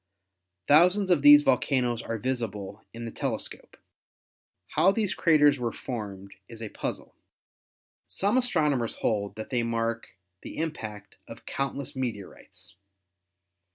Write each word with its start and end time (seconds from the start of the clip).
Thousands 0.67 1.11
of 1.11 1.21
these 1.21 1.43
volcanoes 1.43 2.01
are 2.01 2.17
visible 2.17 2.83
in 2.91 3.05
the 3.05 3.11
telescope. 3.11 3.77
How 4.69 4.91
these 4.91 5.13
craters 5.13 5.59
were 5.59 5.71
formed 5.71 6.33
is 6.49 6.59
a 6.59 6.69
puzzle. 6.69 7.13
Some 8.07 8.35
astronomers 8.35 8.95
hold 8.95 9.35
that 9.35 9.51
they 9.51 9.61
mark 9.61 10.07
the 10.41 10.57
im 10.57 10.71
pact 10.71 11.17
of 11.27 11.45
countless 11.45 11.95
meteorites. 11.95 12.73